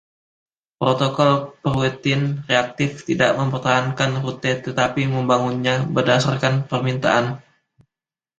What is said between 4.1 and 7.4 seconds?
rute, tetapi membangunnya berdasarkan permintaan.